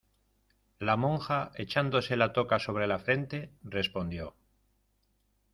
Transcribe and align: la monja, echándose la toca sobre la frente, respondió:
la 0.79 0.97
monja, 0.97 1.51
echándose 1.53 2.15
la 2.17 2.33
toca 2.33 2.57
sobre 2.57 2.87
la 2.87 2.97
frente, 2.97 3.51
respondió: 3.61 4.35